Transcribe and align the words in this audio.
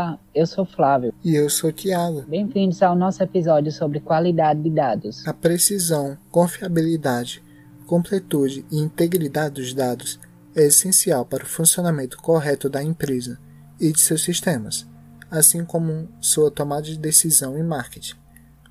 Olá, 0.00 0.18
eu 0.34 0.46
sou 0.46 0.64
Flávio. 0.64 1.12
E 1.22 1.34
eu 1.34 1.50
sou 1.50 1.70
Tiago. 1.70 2.22
Bem-vindos 2.22 2.82
ao 2.82 2.96
nosso 2.96 3.22
episódio 3.22 3.70
sobre 3.70 4.00
qualidade 4.00 4.62
de 4.62 4.70
dados. 4.70 5.28
A 5.28 5.34
precisão, 5.34 6.16
confiabilidade, 6.30 7.42
completude 7.86 8.64
e 8.72 8.78
integridade 8.78 9.56
dos 9.56 9.74
dados 9.74 10.18
é 10.56 10.62
essencial 10.62 11.26
para 11.26 11.44
o 11.44 11.46
funcionamento 11.46 12.16
correto 12.16 12.70
da 12.70 12.82
empresa 12.82 13.38
e 13.78 13.92
de 13.92 14.00
seus 14.00 14.22
sistemas, 14.22 14.88
assim 15.30 15.66
como 15.66 16.08
sua 16.18 16.50
tomada 16.50 16.84
de 16.84 16.98
decisão 16.98 17.58
e 17.58 17.62
marketing. 17.62 18.16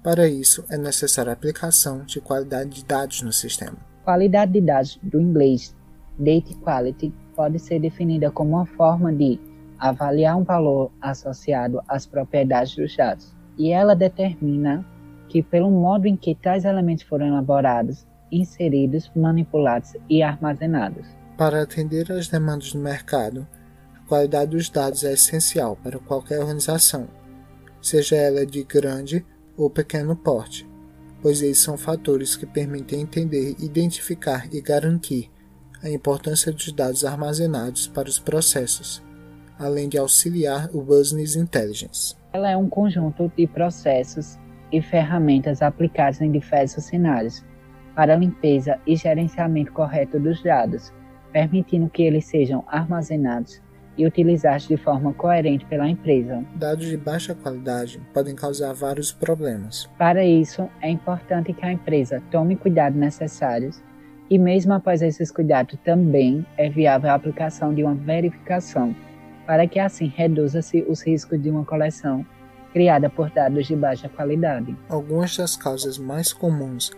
Para 0.01 0.27
isso, 0.27 0.65
é 0.67 0.79
necessária 0.79 1.29
a 1.31 1.33
aplicação 1.33 2.05
de 2.05 2.19
qualidade 2.19 2.71
de 2.71 2.83
dados 2.83 3.21
no 3.21 3.31
sistema. 3.31 3.77
Qualidade 4.03 4.53
de 4.53 4.61
dados, 4.61 4.99
do 5.03 5.21
inglês 5.21 5.75
Data 6.17 6.55
Quality, 6.65 7.13
pode 7.35 7.59
ser 7.59 7.79
definida 7.79 8.31
como 8.31 8.55
uma 8.55 8.65
forma 8.65 9.13
de 9.13 9.39
avaliar 9.79 10.35
um 10.37 10.43
valor 10.43 10.91
associado 11.01 11.81
às 11.87 12.05
propriedades 12.05 12.75
dos 12.75 12.95
dados, 12.95 13.33
e 13.57 13.71
ela 13.71 13.95
determina 13.95 14.85
que, 15.29 15.41
pelo 15.41 15.71
modo 15.71 16.07
em 16.07 16.15
que 16.15 16.35
tais 16.35 16.65
elementos 16.65 17.03
foram 17.03 17.27
elaborados, 17.27 18.05
inseridos, 18.31 19.09
manipulados 19.15 19.93
e 20.09 20.21
armazenados. 20.21 21.07
Para 21.37 21.61
atender 21.61 22.11
às 22.11 22.27
demandas 22.27 22.73
do 22.73 22.79
mercado, 22.79 23.47
a 23.95 24.07
qualidade 24.07 24.51
dos 24.51 24.69
dados 24.69 25.03
é 25.03 25.13
essencial 25.13 25.77
para 25.77 25.99
qualquer 25.99 26.39
organização, 26.39 27.07
seja 27.81 28.15
ela 28.15 28.45
de 28.45 28.63
grande 28.63 29.25
ou 29.55 29.69
pequeno 29.69 30.15
porte, 30.15 30.67
pois 31.21 31.41
eles 31.41 31.59
são 31.59 31.77
fatores 31.77 32.35
que 32.35 32.45
permitem 32.45 33.01
entender, 33.01 33.55
identificar 33.59 34.47
e 34.53 34.61
garantir 34.61 35.31
a 35.81 35.89
importância 35.89 36.51
dos 36.51 36.71
dados 36.73 37.05
armazenados 37.05 37.87
para 37.87 38.09
os 38.09 38.19
processos 38.19 39.01
além 39.59 39.89
de 39.89 39.97
auxiliar 39.97 40.69
o 40.73 40.81
Business 40.81 41.35
Intelligence. 41.35 42.15
Ela 42.31 42.51
é 42.51 42.57
um 42.57 42.69
conjunto 42.69 43.31
de 43.35 43.45
processos 43.45 44.39
e 44.71 44.81
ferramentas 44.81 45.61
aplicados 45.61 46.21
em 46.21 46.31
diversos 46.31 46.85
cenários 46.85 47.43
para 47.95 48.13
a 48.13 48.17
limpeza 48.17 48.79
e 48.87 48.95
gerenciamento 48.95 49.73
correto 49.73 50.19
dos 50.19 50.41
dados, 50.41 50.93
permitindo 51.33 51.89
que 51.89 52.03
eles 52.03 52.25
sejam 52.25 52.63
armazenados 52.67 53.61
e 53.97 54.05
utilizados 54.05 54.67
de 54.67 54.77
forma 54.77 55.11
coerente 55.13 55.65
pela 55.65 55.89
empresa. 55.89 56.41
Dados 56.55 56.87
de 56.87 56.95
baixa 56.95 57.35
qualidade 57.35 57.99
podem 58.13 58.33
causar 58.33 58.73
vários 58.73 59.11
problemas. 59.11 59.89
Para 59.97 60.23
isso, 60.23 60.69
é 60.81 60.89
importante 60.89 61.51
que 61.51 61.65
a 61.65 61.73
empresa 61.73 62.23
tome 62.31 62.55
cuidados 62.55 62.97
necessários 62.97 63.83
e, 64.29 64.39
mesmo 64.39 64.71
após 64.73 65.01
esses 65.01 65.29
cuidados, 65.29 65.77
também 65.83 66.45
é 66.55 66.69
viável 66.69 67.09
a 67.09 67.15
aplicação 67.15 67.73
de 67.73 67.83
uma 67.83 67.95
verificação 67.95 68.95
para 69.49 69.67
que 69.67 69.79
assim 69.79 70.13
reduza-se 70.15 70.85
os 70.87 71.01
riscos 71.01 71.41
de 71.41 71.49
uma 71.49 71.65
coleção 71.65 72.23
criada 72.71 73.09
por 73.09 73.31
dados 73.31 73.65
de 73.65 73.75
baixa 73.75 74.07
qualidade. 74.07 74.77
Algumas 74.87 75.35
das 75.35 75.57
causas 75.57 75.97
mais 75.97 76.31
comuns 76.31 76.91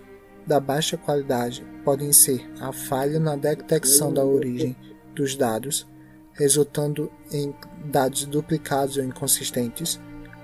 da 0.45 0.59
baixa 0.59 0.97
qualidade 0.97 1.65
podem 1.85 2.11
ser 2.11 2.45
a 2.59 2.73
falha 2.73 3.21
na 3.21 3.37
detecção 3.37 4.13
da 4.13 4.25
origem 4.25 4.75
dos 5.15 5.37
dados, 5.37 5.87
resultando 6.33 7.09
em 7.31 7.55
dados 7.85 8.25
duplicados 8.25 8.97
ou 8.97 9.05
inconsistentes, 9.05 9.97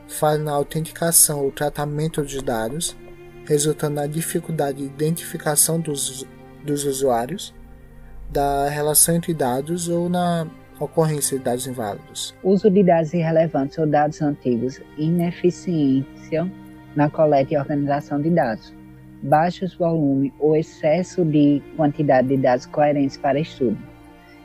falha 0.07 0.41
na 0.41 0.53
autenticação 0.53 1.43
ou 1.43 1.51
tratamento 1.51 2.21
dos 2.21 2.41
dados, 2.41 2.95
resultando 3.43 3.95
na 3.95 4.07
dificuldade 4.07 4.77
de 4.77 4.85
identificação 4.85 5.77
dos, 5.77 6.25
dos 6.63 6.85
usuários, 6.85 7.53
da 8.29 8.69
relação 8.69 9.13
entre 9.13 9.33
dados 9.33 9.89
ou 9.89 10.07
na 10.07 10.47
ocorrência 10.79 11.37
de 11.37 11.43
dados 11.43 11.67
inválidos. 11.67 12.35
Uso 12.43 12.69
de 12.69 12.83
dados 12.83 13.13
irrelevantes 13.13 13.77
ou 13.77 13.87
dados 13.87 14.21
antigos, 14.21 14.81
ineficiência 14.97 16.51
na 16.95 17.09
coleta 17.09 17.53
e 17.53 17.57
organização 17.57 18.21
de 18.21 18.29
dados, 18.29 18.73
baixos 19.21 19.73
volume 19.75 20.33
ou 20.39 20.55
excesso 20.55 21.23
de 21.23 21.61
quantidade 21.75 22.27
de 22.27 22.37
dados 22.37 22.65
coerentes 22.65 23.17
para 23.17 23.39
estudo. 23.39 23.77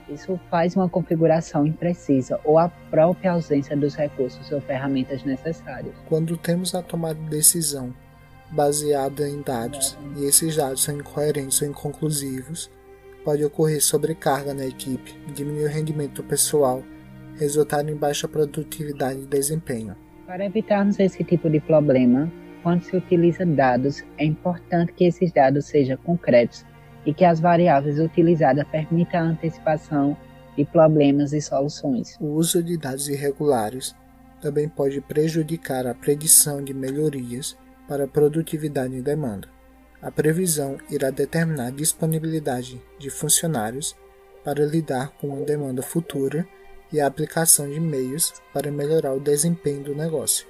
Isso 0.08 0.38
faz 0.50 0.76
uma 0.76 0.88
configuração 0.88 1.66
imprecisa 1.66 2.38
ou 2.44 2.58
a 2.58 2.68
própria 2.90 3.32
ausência 3.32 3.76
dos 3.76 3.94
recursos 3.94 4.50
ou 4.52 4.60
ferramentas 4.60 5.24
necessárias. 5.24 5.94
Quando 6.08 6.36
temos 6.36 6.74
a 6.74 6.82
tomada 6.82 7.14
de 7.14 7.30
decisão 7.30 7.94
baseada 8.50 9.26
em 9.26 9.40
dados 9.40 9.96
e 10.16 10.24
esses 10.24 10.56
dados 10.56 10.82
são 10.82 10.96
incoerentes 10.96 11.62
ou 11.62 11.68
inconclusivos, 11.68 12.70
pode 13.24 13.44
ocorrer 13.44 13.82
sobrecarga 13.82 14.52
na 14.52 14.66
equipe, 14.66 15.14
diminuir 15.32 15.64
o 15.64 15.68
rendimento 15.68 16.22
do 16.22 16.28
pessoal, 16.28 16.82
resultando 17.36 17.90
em 17.90 17.96
baixa 17.96 18.28
produtividade 18.28 19.20
e 19.20 19.26
desempenho. 19.26 19.96
Para 20.26 20.44
evitarmos 20.44 20.98
esse 20.98 21.22
tipo 21.24 21.48
de 21.50 21.60
problema, 21.60 22.30
quando 22.62 22.82
se 22.82 22.96
utiliza 22.96 23.44
dados, 23.44 24.02
é 24.18 24.24
importante 24.24 24.92
que 24.92 25.04
esses 25.04 25.32
dados 25.32 25.66
sejam 25.66 25.96
concretos 25.98 26.64
e 27.04 27.12
que 27.12 27.24
as 27.24 27.40
variáveis 27.40 27.98
utilizadas 27.98 28.66
permitam 28.68 29.20
a 29.20 29.24
antecipação 29.24 30.16
de 30.56 30.64
problemas 30.64 31.32
e 31.32 31.40
soluções. 31.40 32.16
O 32.20 32.26
uso 32.26 32.62
de 32.62 32.76
dados 32.76 33.08
irregulares 33.08 33.96
também 34.40 34.68
pode 34.68 35.00
prejudicar 35.00 35.86
a 35.86 35.94
predição 35.94 36.62
de 36.62 36.74
melhorias 36.74 37.56
para 37.88 38.04
a 38.04 38.08
produtividade 38.08 38.96
e 38.96 39.02
demanda. 39.02 39.48
A 40.02 40.10
previsão 40.10 40.78
irá 40.90 41.10
determinar 41.10 41.68
a 41.68 41.70
disponibilidade 41.70 42.82
de 42.98 43.08
funcionários 43.08 43.96
para 44.44 44.66
lidar 44.66 45.12
com 45.12 45.40
a 45.40 45.44
demanda 45.44 45.80
futura 45.80 46.44
e 46.92 47.00
a 47.00 47.06
aplicação 47.06 47.70
de 47.70 47.78
meios 47.78 48.34
para 48.52 48.72
melhorar 48.72 49.14
o 49.14 49.20
desempenho 49.20 49.84
do 49.84 49.94
negócio. 49.94 50.44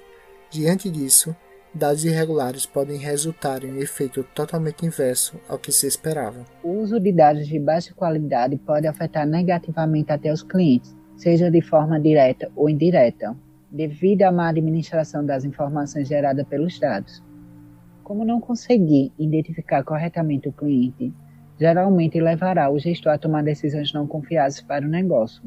Diante 0.49 0.89
disso, 0.89 1.35
dados 1.71 2.03
irregulares 2.03 2.65
podem 2.65 2.97
resultar 2.97 3.63
em 3.63 3.73
um 3.73 3.77
efeito 3.77 4.23
totalmente 4.33 4.87
inverso 4.87 5.39
ao 5.47 5.59
que 5.59 5.71
se 5.71 5.85
esperava. 5.85 6.43
O 6.63 6.81
uso 6.81 6.99
de 6.99 7.11
dados 7.11 7.47
de 7.47 7.59
baixa 7.59 7.93
qualidade 7.93 8.57
pode 8.57 8.87
afetar 8.87 9.27
negativamente 9.27 10.11
até 10.11 10.33
os 10.33 10.41
clientes, 10.41 10.95
seja 11.15 11.51
de 11.51 11.61
forma 11.61 11.99
direta 11.99 12.51
ou 12.55 12.67
indireta, 12.67 13.37
devido 13.71 14.23
à 14.23 14.31
má 14.31 14.49
administração 14.49 15.23
das 15.23 15.45
informações 15.45 16.07
geradas 16.07 16.47
pelos 16.47 16.79
dados. 16.79 17.21
Como 18.03 18.25
não 18.25 18.41
conseguir 18.41 19.13
identificar 19.17 19.81
corretamente 19.83 20.49
o 20.49 20.51
cliente, 20.51 21.13
geralmente 21.57 22.19
levará 22.19 22.69
o 22.69 22.77
gestor 22.77 23.13
a 23.13 23.17
tomar 23.17 23.43
decisões 23.43 23.93
não 23.93 24.05
confiáveis 24.05 24.59
para 24.59 24.85
o 24.85 24.89
negócio. 24.89 25.41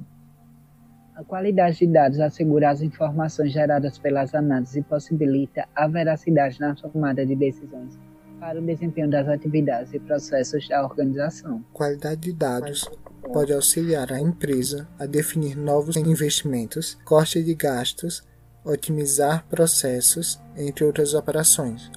A 1.15 1.23
qualidade 1.23 1.79
de 1.79 1.87
dados 1.87 2.19
assegura 2.19 2.71
as 2.71 2.81
informações 2.81 3.53
geradas 3.53 3.99
pelas 3.99 4.35
análises 4.35 4.77
e 4.77 4.83
possibilita 4.83 5.69
a 5.75 5.87
veracidade 5.87 6.59
na 6.59 6.75
tomada 6.75 7.25
de 7.27 7.37
decisões 7.37 7.99
para 8.41 8.59
o 8.59 8.65
desempenho 8.65 9.11
das 9.11 9.29
atividades 9.29 9.93
e 9.95 9.99
processos 9.99 10.69
da 10.69 10.83
organização. 10.83 11.63
Qualidade 11.73 12.21
de 12.21 12.33
dados 12.33 12.89
pode 13.33 13.53
auxiliar 13.53 14.13
a 14.13 14.21
empresa 14.21 14.89
a 14.99 15.07
definir 15.07 15.57
novos 15.57 15.97
investimentos, 15.97 16.99
corte 17.05 17.43
de 17.43 17.55
gastos, 17.55 18.27
otimizar 18.65 19.47
processos, 19.49 20.41
entre 20.57 20.85
outras 20.85 21.15
operações 21.15 21.91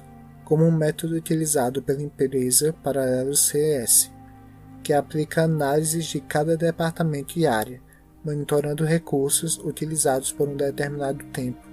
como 0.50 0.66
um 0.66 0.72
método 0.72 1.14
utilizado 1.14 1.80
pela 1.80 2.02
empresa 2.02 2.72
Paralelo 2.82 3.36
CS, 3.36 4.10
que 4.82 4.92
aplica 4.92 5.44
análises 5.44 6.06
de 6.06 6.20
cada 6.20 6.56
departamento 6.56 7.38
e 7.38 7.46
área, 7.46 7.80
monitorando 8.24 8.84
recursos 8.84 9.58
utilizados 9.58 10.32
por 10.32 10.48
um 10.48 10.56
determinado 10.56 11.24
tempo 11.26 11.64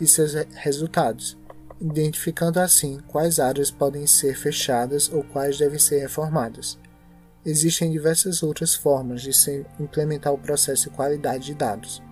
e 0.00 0.08
seus 0.08 0.34
resultados, 0.56 1.38
identificando 1.80 2.58
assim 2.58 2.98
quais 3.06 3.38
áreas 3.38 3.70
podem 3.70 4.08
ser 4.08 4.36
fechadas 4.36 5.08
ou 5.08 5.22
quais 5.22 5.56
devem 5.56 5.78
ser 5.78 6.00
reformadas. 6.00 6.80
Existem 7.44 7.92
diversas 7.92 8.42
outras 8.42 8.74
formas 8.74 9.22
de 9.22 9.32
se 9.32 9.64
implementar 9.78 10.32
o 10.32 10.38
processo 10.38 10.90
de 10.90 10.96
qualidade 10.96 11.46
de 11.46 11.54
dados, 11.54 12.02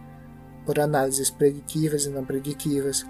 por 0.64 0.78
análises 0.78 1.28
preditivas 1.28 2.04
e 2.06 2.08
não 2.08 2.24
preditivas, 2.24 3.04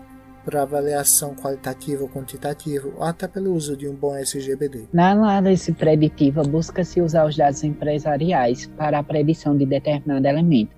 por 0.44 0.56
avaliação 0.56 1.34
qualitativa 1.34 2.02
ou 2.02 2.08
quantitativa, 2.08 2.88
ou 2.94 3.02
até 3.02 3.26
pelo 3.26 3.54
uso 3.54 3.76
de 3.76 3.88
um 3.88 3.94
bom 3.94 4.14
SGBD. 4.14 4.88
Na 4.92 5.12
análise 5.12 5.72
preditiva, 5.72 6.42
busca-se 6.42 7.00
usar 7.00 7.26
os 7.26 7.36
dados 7.36 7.64
empresariais 7.64 8.66
para 8.76 8.98
a 8.98 9.02
predição 9.02 9.56
de 9.56 9.64
determinado 9.64 10.26
elemento, 10.26 10.70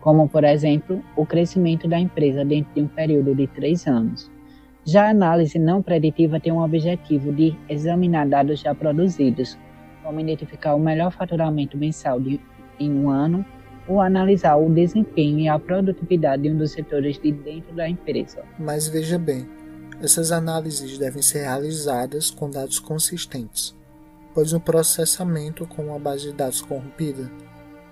como, 0.00 0.28
por 0.28 0.44
exemplo, 0.44 1.02
o 1.16 1.24
crescimento 1.24 1.88
da 1.88 1.98
empresa 1.98 2.44
dentro 2.44 2.74
de 2.74 2.82
um 2.82 2.88
período 2.88 3.34
de 3.34 3.46
três 3.46 3.86
anos. 3.86 4.30
Já 4.84 5.06
a 5.06 5.10
análise 5.10 5.58
não 5.58 5.82
preditiva 5.82 6.38
tem 6.38 6.52
o 6.52 6.62
objetivo 6.62 7.32
de 7.32 7.56
examinar 7.70 8.28
dados 8.28 8.60
já 8.60 8.74
produzidos, 8.74 9.58
como 10.02 10.20
identificar 10.20 10.74
o 10.74 10.78
melhor 10.78 11.10
faturamento 11.10 11.78
mensal 11.78 12.20
de, 12.20 12.38
em 12.78 12.92
um 12.92 13.08
ano 13.08 13.44
ou 13.88 14.00
analisar 14.00 14.56
o 14.56 14.70
desempenho 14.70 15.40
e 15.40 15.48
a 15.48 15.58
produtividade 15.58 16.42
de 16.42 16.50
um 16.50 16.56
dos 16.56 16.72
setores 16.72 17.18
de 17.18 17.32
dentro 17.32 17.74
da 17.74 17.88
empresa. 17.88 18.42
Mas 18.58 18.88
veja 18.88 19.18
bem, 19.18 19.46
essas 20.02 20.32
análises 20.32 20.98
devem 20.98 21.22
ser 21.22 21.42
realizadas 21.42 22.30
com 22.30 22.50
dados 22.50 22.78
consistentes, 22.78 23.74
pois 24.34 24.52
um 24.52 24.60
processamento 24.60 25.66
com 25.66 25.86
uma 25.86 25.98
base 25.98 26.30
de 26.30 26.32
dados 26.32 26.60
corrompida 26.60 27.30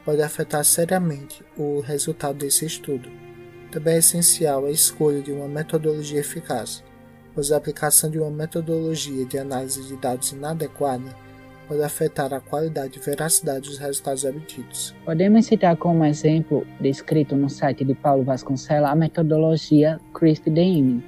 pode 0.05 0.23
afetar 0.23 0.65
seriamente 0.65 1.44
o 1.56 1.81
resultado 1.81 2.39
desse 2.39 2.67
estudo, 2.67 3.09
Também 3.71 3.94
é 3.94 3.99
essencial 3.99 4.67
a 4.67 4.71
escolha 4.71 5.23
de 5.23 5.33
uma 5.33 5.49
metodologia 5.49 6.21
eficaz, 6.21 6.85
pois 7.35 7.50
a 7.50 7.56
aplicação 7.56 8.11
de 8.11 8.19
uma 8.19 8.31
metodologia 8.31 9.25
de 9.25 9.39
análise 9.39 9.83
de 9.85 9.97
dados 9.97 10.33
inadequada 10.33 11.17
pode 11.72 11.82
afetar 11.82 12.34
a 12.34 12.40
qualidade 12.40 12.98
e 12.98 13.00
veracidade 13.00 13.60
dos 13.60 13.78
resultados 13.78 14.24
obtidos. 14.24 14.94
Podemos 15.06 15.46
citar 15.46 15.74
como 15.76 16.04
exemplo, 16.04 16.66
descrito 16.78 17.34
no 17.34 17.48
site 17.48 17.82
de 17.82 17.94
Paulo 17.94 18.22
Vasconcelos, 18.22 18.90
a 18.90 18.94
metodologia 18.94 19.98
CRISP-DM. 20.12 21.02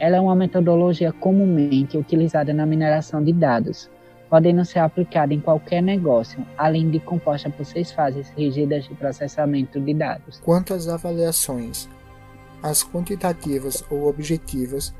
Ela 0.00 0.16
é 0.16 0.20
uma 0.20 0.34
metodologia 0.34 1.12
comumente 1.12 1.96
utilizada 1.96 2.52
na 2.52 2.66
mineração 2.66 3.22
de 3.22 3.32
dados, 3.32 3.88
podendo 4.28 4.64
ser 4.64 4.80
aplicada 4.80 5.32
em 5.32 5.40
qualquer 5.40 5.80
negócio, 5.80 6.44
além 6.58 6.90
de 6.90 6.98
composta 6.98 7.48
por 7.48 7.64
seis 7.64 7.92
fases 7.92 8.30
rígidas 8.30 8.88
de 8.88 8.94
processamento 8.94 9.78
de 9.78 9.94
dados. 9.94 10.40
Quanto 10.40 10.74
às 10.74 10.88
avaliações, 10.88 11.88
as 12.62 12.82
quantitativas 12.82 13.84
ou 13.88 14.08
objetivas 14.08 14.92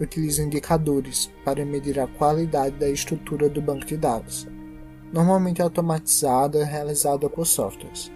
utilizam 0.00 0.46
indicadores 0.46 1.30
para 1.44 1.64
medir 1.64 1.98
a 1.98 2.06
qualidade 2.06 2.76
da 2.76 2.88
estrutura 2.88 3.48
do 3.48 3.62
banco 3.62 3.86
de 3.86 3.96
dados, 3.96 4.46
normalmente 5.12 5.62
automatizada 5.62 6.58
e 6.58 6.64
realizada 6.64 7.28
por 7.28 7.46
softwares. 7.46 8.12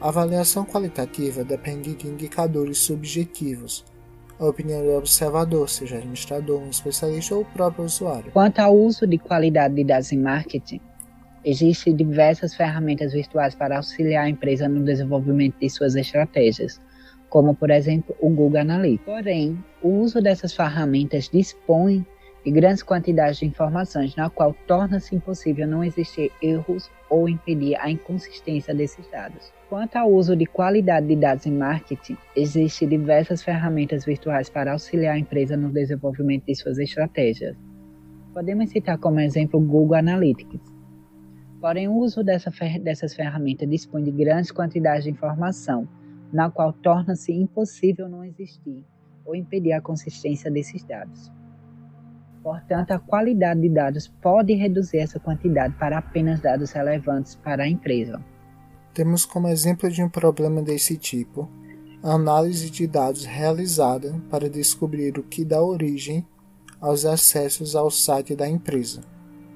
A 0.00 0.08
avaliação 0.08 0.64
qualitativa 0.64 1.44
depende 1.44 1.94
de 1.94 2.08
indicadores 2.08 2.78
subjetivos, 2.78 3.84
a 4.38 4.46
opinião 4.46 4.82
do 4.82 4.96
observador, 4.96 5.68
seja 5.68 5.98
administrador, 5.98 6.60
um 6.60 6.70
especialista 6.70 7.34
ou 7.34 7.42
o 7.42 7.44
próprio 7.44 7.84
usuário. 7.84 8.32
Quanto 8.32 8.58
ao 8.58 8.76
uso 8.76 9.06
de 9.06 9.16
qualidade 9.16 9.74
de 9.74 9.84
dados 9.84 10.10
em 10.10 10.18
marketing, 10.18 10.80
existem 11.44 11.94
diversas 11.94 12.54
ferramentas 12.54 13.12
virtuais 13.12 13.54
para 13.54 13.76
auxiliar 13.76 14.24
a 14.24 14.28
empresa 14.28 14.68
no 14.68 14.84
desenvolvimento 14.84 15.56
de 15.60 15.70
suas 15.70 15.94
estratégias 15.94 16.80
como 17.32 17.54
por 17.54 17.70
exemplo 17.70 18.14
o 18.20 18.28
Google 18.28 18.60
Analytics. 18.60 19.06
Porém, 19.06 19.58
o 19.82 19.88
uso 19.88 20.20
dessas 20.20 20.52
ferramentas 20.54 21.30
dispõe 21.30 22.04
de 22.44 22.50
grandes 22.50 22.82
quantidades 22.82 23.38
de 23.38 23.46
informações, 23.46 24.14
na 24.14 24.28
qual 24.28 24.54
torna-se 24.66 25.16
impossível 25.16 25.66
não 25.66 25.82
existir 25.82 26.30
erros 26.42 26.90
ou 27.08 27.30
impedir 27.30 27.74
a 27.76 27.90
inconsistência 27.90 28.74
desses 28.74 29.08
dados. 29.10 29.50
Quanto 29.70 29.96
ao 29.96 30.12
uso 30.12 30.36
de 30.36 30.44
qualidade 30.44 31.06
de 31.06 31.16
dados 31.16 31.46
em 31.46 31.52
marketing, 31.52 32.18
existem 32.36 32.86
diversas 32.86 33.42
ferramentas 33.42 34.04
virtuais 34.04 34.50
para 34.50 34.72
auxiliar 34.72 35.14
a 35.14 35.18
empresa 35.18 35.56
no 35.56 35.70
desenvolvimento 35.70 36.44
de 36.44 36.54
suas 36.54 36.76
estratégias. 36.78 37.56
Podemos 38.34 38.68
citar 38.68 38.98
como 38.98 39.20
exemplo 39.20 39.58
o 39.58 39.64
Google 39.64 39.96
Analytics. 39.96 40.60
Porém, 41.62 41.88
o 41.88 41.96
uso 41.96 42.22
dessa 42.22 42.50
fer 42.50 42.78
dessas 42.78 43.14
ferramentas 43.14 43.66
dispõe 43.66 44.02
de 44.02 44.10
grandes 44.10 44.50
quantidades 44.50 45.04
de 45.04 45.10
informação, 45.10 45.88
na 46.32 46.50
qual 46.50 46.72
torna-se 46.72 47.32
impossível 47.32 48.08
não 48.08 48.24
existir 48.24 48.84
ou 49.24 49.36
impedir 49.36 49.72
a 49.72 49.80
consistência 49.80 50.50
desses 50.50 50.82
dados. 50.84 51.30
Portanto, 52.42 52.90
a 52.90 52.98
qualidade 52.98 53.60
de 53.60 53.68
dados 53.68 54.08
pode 54.20 54.52
reduzir 54.54 54.98
essa 54.98 55.20
quantidade 55.20 55.74
para 55.74 55.98
apenas 55.98 56.40
dados 56.40 56.72
relevantes 56.72 57.36
para 57.36 57.64
a 57.64 57.68
empresa. 57.68 58.20
Temos 58.92 59.24
como 59.24 59.48
exemplo 59.48 59.88
de 59.88 60.02
um 60.02 60.08
problema 60.08 60.60
desse 60.60 60.96
tipo 60.96 61.48
a 62.02 62.14
análise 62.14 62.68
de 62.68 62.86
dados 62.86 63.24
realizada 63.24 64.20
para 64.28 64.50
descobrir 64.50 65.16
o 65.18 65.22
que 65.22 65.44
dá 65.44 65.62
origem 65.62 66.26
aos 66.80 67.04
acessos 67.04 67.76
ao 67.76 67.92
site 67.92 68.34
da 68.34 68.48
empresa, 68.48 69.02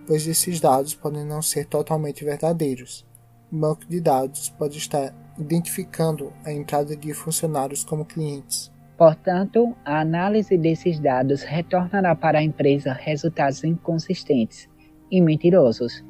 pois 0.06 0.24
esses 0.28 0.60
dados 0.60 0.94
podem 0.94 1.24
não 1.24 1.42
ser 1.42 1.66
totalmente 1.66 2.24
verdadeiros. 2.24 3.04
O 3.50 3.56
banco 3.56 3.84
de 3.86 4.00
dados 4.00 4.48
pode 4.48 4.78
estar 4.78 5.12
identificando 5.38 6.32
a 6.44 6.52
entrada 6.52 6.96
de 6.96 7.12
funcionários 7.12 7.84
como 7.84 8.04
clientes. 8.04 8.72
Portanto, 8.96 9.76
a 9.84 10.00
análise 10.00 10.56
desses 10.56 10.98
dados 10.98 11.42
retornará 11.42 12.14
para 12.14 12.38
a 12.38 12.42
empresa 12.42 12.94
resultados 12.94 13.62
inconsistentes 13.62 14.68
e 15.10 15.20
mentirosos. 15.20 16.02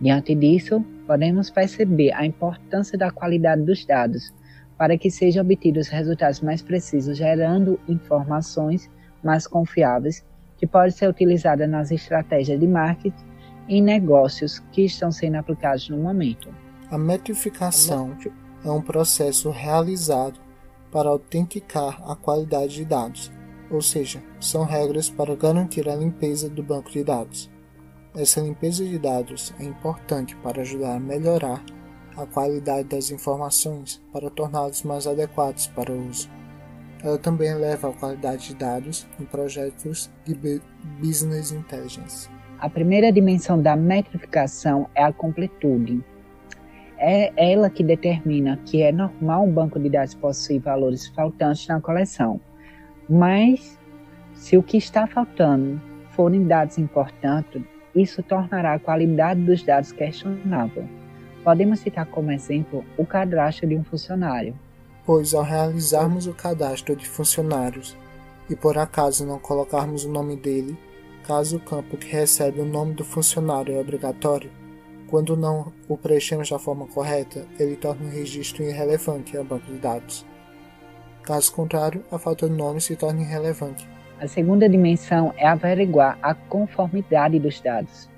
Diante 0.00 0.34
disso, 0.34 0.84
podemos 1.06 1.50
perceber 1.50 2.12
a 2.12 2.26
importância 2.26 2.98
da 2.98 3.10
qualidade 3.10 3.62
dos 3.62 3.84
dados 3.86 4.32
para 4.76 4.96
que 4.96 5.10
sejam 5.10 5.42
obtidos 5.42 5.88
resultados 5.88 6.40
mais 6.40 6.62
precisos, 6.62 7.16
gerando 7.16 7.80
informações 7.88 8.90
mais 9.24 9.46
confiáveis 9.46 10.24
que 10.56 10.66
podem 10.66 10.90
ser 10.90 11.08
utilizadas 11.08 11.68
nas 11.68 11.90
estratégias 11.90 12.60
de 12.60 12.66
marketing 12.66 13.16
e 13.68 13.80
negócios 13.80 14.60
que 14.72 14.84
estão 14.84 15.10
sendo 15.10 15.36
aplicados 15.36 15.88
no 15.88 15.98
momento. 15.98 16.48
A 16.90 16.98
metrificação 16.98 18.16
é 18.64 18.70
um 18.70 18.80
processo 18.80 19.50
realizado 19.50 20.40
para 20.90 21.08
autenticar 21.08 22.02
a 22.10 22.16
qualidade 22.16 22.74
de 22.74 22.84
dados, 22.84 23.30
ou 23.70 23.82
seja, 23.82 24.22
são 24.40 24.64
regras 24.64 25.10
para 25.10 25.36
garantir 25.36 25.88
a 25.88 25.94
limpeza 25.94 26.48
do 26.48 26.62
banco 26.62 26.90
de 26.90 27.04
dados. 27.04 27.50
Essa 28.16 28.40
limpeza 28.40 28.84
de 28.84 28.98
dados 28.98 29.54
é 29.60 29.64
importante 29.64 30.34
para 30.36 30.62
ajudar 30.62 30.96
a 30.96 31.00
melhorar 31.00 31.62
a 32.16 32.26
qualidade 32.26 32.88
das 32.88 33.10
informações 33.10 34.02
para 34.12 34.30
torná-los 34.30 34.82
mais 34.82 35.06
adequados 35.06 35.68
para 35.68 35.92
o 35.92 36.08
uso. 36.08 36.28
Ela 37.02 37.18
também 37.18 37.50
eleva 37.50 37.90
a 37.90 37.92
qualidade 37.92 38.48
de 38.48 38.54
dados 38.56 39.06
em 39.20 39.24
projetos 39.24 40.10
de 40.24 40.34
Business 41.00 41.52
Intelligence. 41.52 42.28
A 42.58 42.68
primeira 42.68 43.12
dimensão 43.12 43.60
da 43.60 43.76
metrificação 43.76 44.88
é 44.96 45.04
a 45.04 45.12
completude, 45.12 46.02
é 46.98 47.32
ela 47.36 47.70
que 47.70 47.82
determina 47.82 48.58
que 48.66 48.82
é 48.82 48.92
normal 48.92 49.44
um 49.44 49.52
banco 49.52 49.78
de 49.78 49.88
dados 49.88 50.14
possuir 50.14 50.60
valores 50.60 51.06
faltantes 51.08 51.66
na 51.68 51.80
coleção. 51.80 52.40
Mas, 53.08 53.78
se 54.34 54.56
o 54.56 54.62
que 54.62 54.76
está 54.76 55.06
faltando 55.06 55.80
forem 56.10 56.46
dados 56.46 56.78
importantes, 56.78 57.62
isso 57.94 58.22
tornará 58.22 58.74
a 58.74 58.78
qualidade 58.78 59.40
dos 59.40 59.62
dados 59.62 59.92
questionável. 59.92 60.84
Podemos 61.42 61.80
citar 61.80 62.06
como 62.06 62.30
exemplo 62.30 62.84
o 62.96 63.06
cadastro 63.06 63.68
de 63.68 63.76
um 63.76 63.84
funcionário. 63.84 64.54
Pois, 65.06 65.32
ao 65.32 65.42
realizarmos 65.42 66.26
o 66.26 66.34
cadastro 66.34 66.94
de 66.94 67.08
funcionários 67.08 67.96
e 68.50 68.56
por 68.56 68.76
acaso 68.76 69.26
não 69.26 69.38
colocarmos 69.38 70.04
o 70.04 70.10
nome 70.10 70.36
dele, 70.36 70.76
caso 71.26 71.56
o 71.56 71.60
campo 71.60 71.96
que 71.96 72.08
recebe 72.08 72.60
o 72.60 72.64
nome 72.64 72.94
do 72.94 73.04
funcionário 73.04 73.74
é 73.74 73.80
obrigatório, 73.80 74.50
quando 75.08 75.36
não 75.36 75.72
o 75.88 75.96
preenchemos 75.96 76.50
da 76.50 76.58
forma 76.58 76.86
correta, 76.86 77.46
ele 77.58 77.76
torna 77.76 78.06
o 78.06 78.10
registro 78.10 78.62
irrelevante 78.62 79.36
ao 79.36 79.44
banco 79.44 79.66
de 79.66 79.78
dados. 79.78 80.24
Caso 81.22 81.52
contrário, 81.52 82.04
a 82.10 82.18
falta 82.18 82.48
de 82.48 82.54
nome 82.54 82.80
se 82.80 82.96
torna 82.96 83.20
irrelevante. 83.20 83.88
A 84.20 84.26
segunda 84.26 84.68
dimensão 84.68 85.32
é 85.36 85.46
averiguar 85.46 86.18
a 86.22 86.34
conformidade 86.34 87.38
dos 87.38 87.60
dados. 87.60 88.08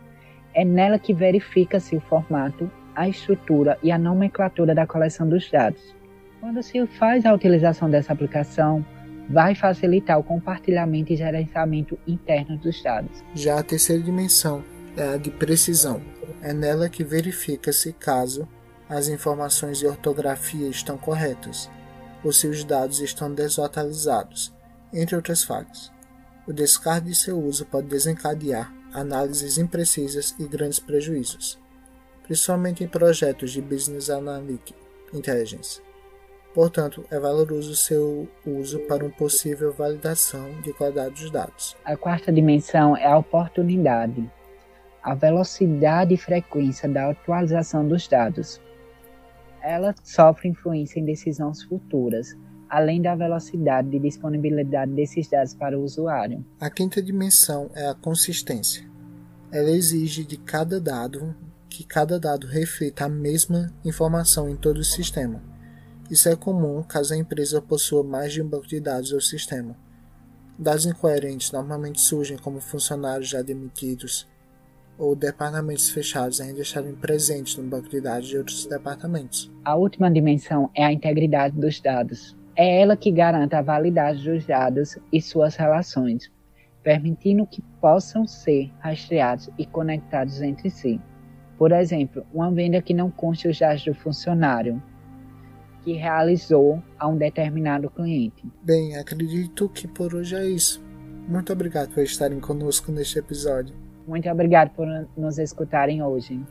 É 0.55 0.65
nela 0.65 0.99
que 0.99 1.13
verifica-se 1.13 1.95
o 1.95 2.01
formato, 2.01 2.71
a 2.95 3.09
estrutura 3.09 3.79
e 3.83 3.93
a 3.93 3.99
nomenclatura 3.99 4.75
da 4.75 4.87
coleção 4.87 5.29
dos 5.29 5.51
dados. 5.51 5.95
Quando 6.41 6.63
se 6.63 6.87
faz 6.87 7.27
a 7.27 7.35
utilização 7.35 7.91
dessa 7.91 8.13
aplicação, 8.13 8.85
vai 9.29 9.55
facilitar 9.55 10.19
o 10.19 10.25
compartilhamento 10.25 11.13
e 11.13 11.17
gerenciamento 11.17 11.99
interno 12.07 12.57
dos 12.57 12.83
dados. 12.83 13.23
Já 13.35 13.61
a 13.61 13.63
terceira 13.63 14.03
dimensão 14.03 14.65
é 14.97 15.15
a 15.15 15.17
de 15.17 15.31
precisão. 15.31 16.01
É 16.43 16.53
nela 16.53 16.89
que 16.89 17.05
verifica-se 17.05 17.93
caso 17.93 18.49
as 18.89 19.09
informações 19.09 19.79
de 19.79 19.87
ortografia 19.87 20.69
estão 20.69 20.97
corretas 20.97 21.71
ou 22.25 22.33
se 22.33 22.47
os 22.47 22.65
dados 22.65 23.01
estão 23.01 23.33
desatualizados, 23.33 24.53
entre 24.93 25.17
outras 25.17 25.45
falhas. 25.45 25.93
O 26.47 26.53
descarte 26.53 27.07
de 27.09 27.15
seu 27.15 27.39
uso 27.39 27.65
pode 27.67 27.87
desencadear 27.87 28.75
análises 28.93 29.59
imprecisas 29.59 30.35
e 30.39 30.47
grandes 30.47 30.81
prejuízos, 30.81 31.59
principalmente 32.25 32.83
em 32.83 32.89
projetos 32.89 33.53
de 33.53 33.63
Business 33.63 34.11
Analytics 34.11 34.75
Intelligence. 35.13 35.81
Portanto, 36.53 37.05
é 37.11 37.19
valoroso 37.19 37.77
seu 37.77 38.29
uso 38.45 38.81
para 38.81 39.05
uma 39.05 39.15
possível 39.15 39.73
validação 39.73 40.61
de 40.63 40.73
qualidade 40.73 41.23
dos 41.23 41.31
dados. 41.31 41.77
A 41.85 41.97
quarta 41.97 42.33
dimensão 42.33 42.97
é 42.97 43.07
a 43.07 43.17
oportunidade 43.17 44.29
a 45.03 45.15
velocidade 45.15 46.15
e 46.15 46.17
frequência 46.17 46.89
da 46.89 47.11
atualização 47.11 47.87
dos 47.87 48.07
dados. 48.07 48.61
Ela 49.63 49.95
sofre 50.03 50.49
influência 50.49 50.99
em 50.99 51.05
decisões 51.05 51.63
futuras, 51.63 52.37
além 52.69 53.03
da 53.03 53.15
velocidade 53.15 53.91
de 53.91 53.99
disponibilidade 53.99 54.93
desses 54.93 55.29
dados 55.29 55.55
para 55.55 55.79
o 55.79 55.83
usuário. 55.83 56.45
A 56.61 56.71
quinta 56.71 57.03
dimensão 57.03 57.71
é 57.75 57.87
a 57.89 57.95
consistência. 57.95 58.89
Ela 59.53 59.71
exige 59.71 60.25
de 60.25 60.37
cada 60.37 60.81
dado 60.81 61.35
que 61.69 61.85
cada 61.85 62.19
dado 62.19 62.47
reflita 62.47 63.05
a 63.05 63.09
mesma 63.09 63.73
informação 63.85 64.49
em 64.49 64.57
todo 64.57 64.79
o 64.79 64.85
sistema. 64.85 65.43
Isso 66.11 66.29
é 66.29 66.35
comum 66.35 66.83
caso 66.83 67.15
a 67.15 67.17
empresa 67.17 67.63
possua 67.63 68.03
mais 68.03 68.33
de 68.33 68.43
um 68.43 68.49
banco 68.49 68.67
de 68.67 68.81
dados 68.81 69.13
ou 69.13 69.21
sistema. 69.21 69.77
Dados 70.59 70.85
incoerentes 70.85 71.53
normalmente 71.53 72.01
surgem 72.01 72.37
como 72.37 72.61
funcionários 72.61 73.29
já 73.29 73.41
demitidos, 73.43 74.29
ou 75.01 75.17
departamentos 75.17 75.89
fechados 75.89 76.43
ainda 76.43 76.61
estarem 76.61 76.95
presentes 76.95 77.57
no 77.57 77.65
banco 77.65 77.89
de 77.89 78.03
dados 78.03 78.29
de 78.29 78.37
outros 78.37 78.67
departamentos. 78.67 79.51
A 79.65 79.75
última 79.75 80.11
dimensão 80.11 80.71
é 80.75 80.85
a 80.85 80.93
integridade 80.93 81.59
dos 81.59 81.81
dados. 81.81 82.37
É 82.55 82.83
ela 82.83 82.95
que 82.95 83.11
garante 83.11 83.55
a 83.55 83.63
validade 83.63 84.23
dos 84.23 84.45
dados 84.45 84.99
e 85.11 85.23
suas 85.23 85.57
relações, 85.57 86.31
permitindo 86.83 87.47
que 87.47 87.63
possam 87.81 88.27
ser 88.27 88.71
rastreados 88.81 89.49
e 89.57 89.65
conectados 89.65 90.43
entre 90.43 90.69
si. 90.69 91.01
Por 91.57 91.73
exemplo, 91.73 92.27
uma 92.33 92.53
venda 92.53 92.83
que 92.83 92.93
não 92.93 93.11
conste 93.11 93.49
os 93.49 93.59
dados 93.59 93.83
do 93.83 93.95
funcionário 93.95 94.83
que 95.83 95.95
realizou 95.95 96.83
a 96.99 97.09
um 97.09 97.17
determinado 97.17 97.89
cliente. 97.89 98.45
Bem, 98.63 98.97
acredito 98.97 99.67
que 99.71 99.89
por 99.89 100.15
hoje 100.15 100.37
é 100.37 100.47
isso. 100.47 100.85
Muito 101.27 101.51
obrigado 101.55 101.95
por 101.95 102.03
estarem 102.03 102.39
conosco 102.39 102.93
neste 102.93 103.19
episódio. 103.19 103.75
Muito 104.11 104.29
obrigado 104.29 104.71
por 104.71 104.89
nos 105.17 105.39
escutarem 105.39 106.03
hoje. 106.03 106.45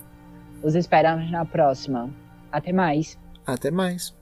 Os 0.64 0.76
esperamos 0.76 1.30
na 1.30 1.44
próxima. 1.44 2.10
Até 2.50 2.72
mais. 2.72 3.20
Até 3.46 3.70
mais. 3.70 4.18